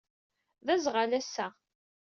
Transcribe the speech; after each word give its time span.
D 0.65 0.67
azɣal 0.73 1.11
ass-a 1.19 1.47